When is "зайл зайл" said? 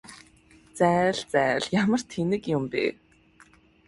0.77-1.63